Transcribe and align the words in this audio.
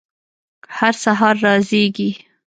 هر 0.77 0.93
سهار 1.03 1.35
را 1.43 1.53
زیږي 1.67 2.11